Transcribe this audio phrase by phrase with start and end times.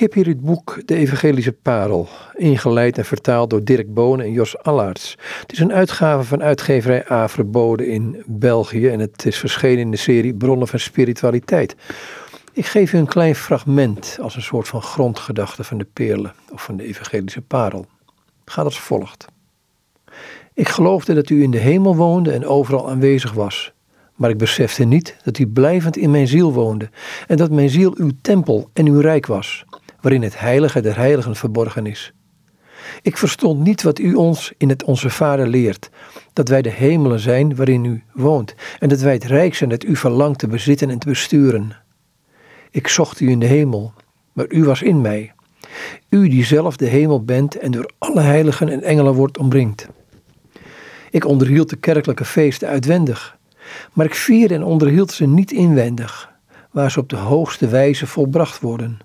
[0.00, 4.58] heb hier het boek De Evangelische Parel, ingeleid en vertaald door Dirk Bonen en Jos
[4.58, 5.16] Allaerts.
[5.40, 9.96] Het is een uitgave van uitgeverij Averboden in België en het is verschenen in de
[9.96, 11.76] serie Bronnen van Spiritualiteit.
[12.52, 16.62] Ik geef u een klein fragment als een soort van grondgedachte van de perlen of
[16.62, 17.86] van de Evangelische Parel.
[18.44, 19.26] Het gaat als volgt.
[20.54, 23.72] Ik geloofde dat u in de hemel woonde en overal aanwezig was.
[24.14, 26.88] Maar ik besefte niet dat u blijvend in mijn ziel woonde
[27.26, 29.64] en dat mijn ziel uw tempel en uw rijk was,
[30.00, 32.12] waarin het heilige der heiligen verborgen is.
[33.02, 35.90] Ik verstond niet wat u ons in het Onze Vader leert,
[36.32, 39.84] dat wij de hemelen zijn waarin u woont en dat wij het rijk zijn dat
[39.84, 41.76] u verlangt te bezitten en te besturen.
[42.70, 43.92] Ik zocht u in de hemel,
[44.32, 45.32] maar u was in mij.
[46.08, 49.88] U die zelf de hemel bent en door alle heiligen en engelen wordt omringd.
[51.10, 53.38] Ik onderhield de kerkelijke feesten uitwendig,
[53.92, 56.32] maar ik vierde en onderhield ze niet inwendig,
[56.70, 58.98] waar ze op de hoogste wijze volbracht worden.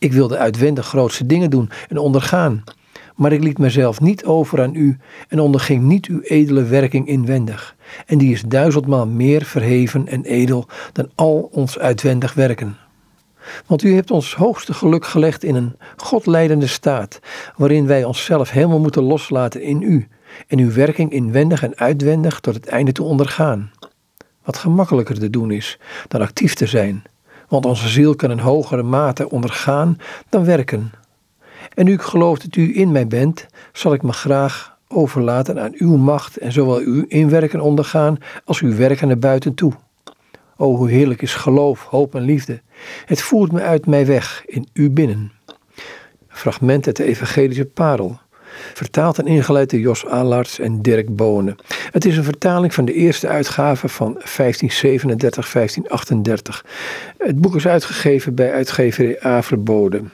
[0.00, 2.64] Ik wilde uitwendig grootste dingen doen en ondergaan,
[3.16, 7.76] maar ik liet mezelf niet over aan u en onderging niet uw edele werking inwendig,
[8.06, 12.76] en die is duizendmaal meer verheven en edel dan al ons uitwendig werken.
[13.66, 17.20] Want u hebt ons hoogste geluk gelegd in een godleidende staat,
[17.56, 20.08] waarin wij onszelf helemaal moeten loslaten in u
[20.46, 23.70] en uw werking inwendig en uitwendig tot het einde toe ondergaan.
[24.44, 27.02] Wat gemakkelijker te doen is dan actief te zijn,
[27.50, 29.98] want onze ziel kan een hogere mate ondergaan
[30.28, 30.92] dan werken.
[31.74, 35.72] En nu ik geloof dat u in mij bent, zal ik me graag overlaten aan
[35.74, 39.72] uw macht en zowel uw inwerken ondergaan als uw werken naar buiten toe.
[40.56, 42.60] O, hoe heerlijk is geloof, hoop en liefde.
[43.04, 45.32] Het voert me uit mij weg in u binnen.
[46.28, 48.18] Fragment uit de Evangelische Parel.
[48.74, 51.56] Vertaald en ingeleid door Jos Alarts en Dirk Bonen.
[51.90, 54.24] Het is een vertaling van de eerste uitgave van 1537-1538.
[57.18, 60.10] Het boek is uitgegeven bij uitgeverij Averboden.